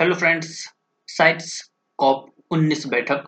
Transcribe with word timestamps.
Hello 0.00 0.14
friends 0.14 0.74
sites 1.08 1.70
corp 1.96 2.26
19 2.50 2.86
बैठक। 2.86 3.24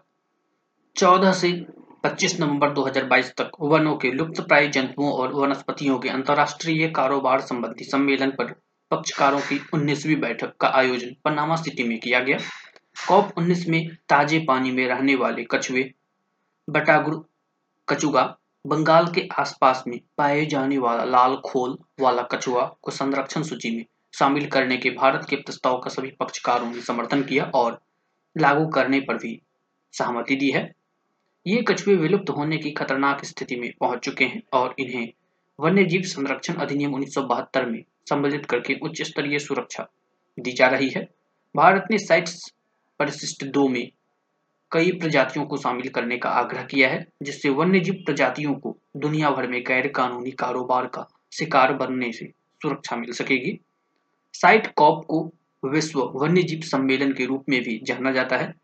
14 0.96 1.32
से 1.32 1.66
25 2.04 2.40
नवंबर 2.40 2.70
2022 2.70 3.28
तक 3.30 3.50
वनों 3.60 3.96
के 3.96 4.10
लुप्त 4.10 4.40
प्राय 4.40 4.68
जंतुओं 4.68 5.12
और 5.12 5.32
वनस्पतियों 5.32 5.98
के 5.98 6.08
अंतर्राष्ट्रीय 6.08 6.88
कारोबार 6.88 7.40
संबंधी 7.40 7.84
सम्मेलन 7.84 8.30
पर 8.30 8.54
पक्षकारों 8.90 9.40
की 9.40 9.60
19वीं 9.74 10.16
बैठक 10.16 10.56
का 10.60 10.68
आयोजन 10.68 11.14
पनामा 11.24 11.56
सिटी 11.56 11.84
में 11.84 12.00
किया 12.00 12.20
गया। 12.20 12.38
कॉप 13.08 13.34
19 13.38 13.68
में 13.68 13.88
ताजे 14.08 14.44
पानी 14.48 14.72
में 14.72 14.86
रहने 14.86 15.14
वाले 15.14 15.44
कछुए, 15.50 15.94
बटागुर 16.70 17.24
कचुगा 17.88 18.38
बंगाल 18.66 19.06
के 19.06 19.28
आसपास 19.38 19.84
में 19.86 20.00
पाए 20.18 20.46
जाने 20.46 20.78
वाला 20.78 21.04
लाल 21.04 21.36
खोल 21.36 21.78
वाला 22.00 22.22
कछुआ 22.22 22.76
को 22.82 22.90
संरक्षण 22.90 23.42
सूची 23.42 23.76
में 23.76 23.84
शामिल 24.14 24.46
करने 24.46 24.76
के 24.76 24.90
भारत 24.90 25.26
के 25.30 25.36
प्रस्ताव 25.36 25.78
का 25.78 25.90
सभी 25.90 26.10
पक्षकारों 26.10 26.70
ने 26.70 26.80
समर्थन 26.80 27.22
किया 27.22 27.44
और 27.44 27.80
लागू 28.36 28.66
करने 28.66 29.00
पर 29.00 29.16
भी 29.16 29.40
सहमति 29.94 30.36
दी 30.36 30.50
है। 30.50 30.70
ये 31.46 31.62
कछुए 31.62 31.94
विलुप्त 31.94 32.30
होने 32.30 32.56
की 32.56 32.70
खतरनाक 32.70 33.24
स्थिति 33.24 33.56
में 33.56 33.70
पहुँच 33.80 33.98
चुके 33.98 34.24
हैं 34.24 34.42
और 34.52 34.74
इन्हें 34.78 35.12
वन्य 35.58 35.84
जीव 35.84 36.02
संरक्षण 36.02 36.54
अधिनियम 36.54 36.94
उन्नीस 36.94 37.14
सौ 37.14 37.22
बहत्तर 37.22 37.66
में 37.66 37.82
सम्मिलित 38.08 38.46
करके 38.46 38.74
उच्च 38.82 39.02
स्तरीय 39.02 39.38
सुरक्षा 39.38 39.86
दी 40.38 40.52
जा 40.52 40.66
रही 40.66 40.88
है। 40.88 41.02
भारत 41.54 41.84
ने 41.90 41.98
साइट्स 41.98 42.54
परिशिष्ट 42.98 43.44
दो 43.44 43.68
में 43.68 43.90
कई 44.72 44.92
प्रजातियों 44.92 45.44
को 45.46 45.56
शामिल 45.56 45.88
करने 45.88 46.16
का 46.16 46.30
आग्रह 46.30 46.62
किया 46.62 46.88
है, 46.88 47.06
जिससे 47.22 47.48
वन्य 47.48 47.80
जीव 47.80 47.94
प्रजातियों 48.06 48.54
को 48.54 48.76
दुनिया 48.96 49.30
भर 49.30 49.46
में 49.46 49.62
गैर 49.62 49.88
कानूनी 49.88 50.30
कारोबार 50.30 50.86
का 50.86 51.08
शिकार 51.32 51.72
बनने 51.72 52.12
से 52.12 52.26
सुरक्षा 52.62 52.96
मिल 52.96 53.12
सकेगी। 53.12 53.58
साइट 54.32 54.74
कॉप 54.74 55.04
को 55.04 55.32
विश्व 55.64 56.00
वन्यजीव 56.14 56.60
सम्मेलन 56.60 57.12
के 57.12 57.24
रूप 57.24 57.44
में 57.48 57.62
भी 57.62 57.80
जाना 57.84 58.12
जाता 58.12 58.36
है, 58.36 58.54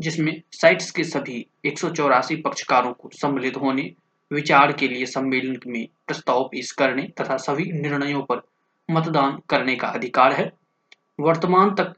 जिसमें 0.00 0.42
साइट्स 0.52 0.90
के 0.90 1.04
सभी 1.04 1.46
एक 1.64 1.78
सौ 1.78 1.90
चौरासी 1.90 2.36
पक्षकारों 2.36 2.92
को 2.92 3.10
सम्मिलित 3.12 3.56
होने, 3.56 3.92
विचार 4.32 4.72
के 4.72 4.88
लिए 4.88 5.06
सम्मेलन 5.06 5.60
में 5.66 5.88
प्रस्ताव 6.06 6.44
पेश 6.44 6.72
करने 6.72 7.02
तथा 7.02 7.36
सभी 7.36 7.72
निर्णयों 7.72 8.22
पर 8.22 8.42
मतदान 8.90 9.40
करने 9.48 9.76
का 9.76 9.88
अधिकार 9.88 10.32
है। 10.32 10.52
वर्तमान 11.20 11.74
तक 11.74 11.94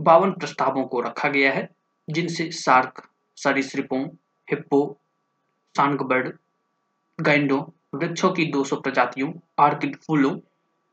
बावन 0.00 0.30
प्रस्तावों 0.30 0.84
को 0.84 1.00
रखा 1.00 1.28
गया 1.28 1.52
है, 1.52 1.68
जिनसे 2.10 2.50
सार्क, 2.50 3.08
सरिसृपों, 3.36 4.06
हिप्पो 4.50 4.98
सानगबर्ड 5.76 6.38
गैंडो 7.20 7.74
वृक्षों 7.94 8.30
की 8.30 8.44
200 8.44 8.76
प्रजातियों, 8.76 9.32
आर्किड 9.58 9.96
फूलों 9.96 10.38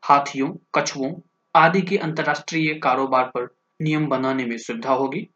हाथियों 0.10 0.50
कछुओं 0.76 1.12
आदि 1.56 1.82
के 1.82 1.98
अंतर्राष्ट्रीय 1.98 2.74
कारोबार 2.74 3.24
पर 3.24 3.48
नियम 3.82 4.08
बनाने 4.08 4.46
में 4.46 4.58
सुविधा 4.58 4.94
होगी। 4.94 5.28